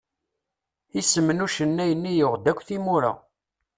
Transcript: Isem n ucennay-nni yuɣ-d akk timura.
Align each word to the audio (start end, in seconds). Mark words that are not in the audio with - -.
Isem 0.99 1.27
n 1.33 1.43
ucennay-nni 1.45 2.13
yuɣ-d 2.19 2.45
akk 2.51 2.59
timura. 2.67 3.11